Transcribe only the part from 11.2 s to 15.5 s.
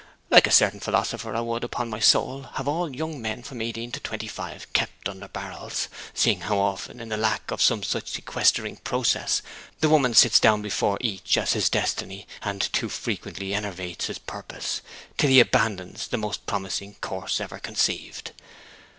as his destiny, and too frequently enervates his purpose, till he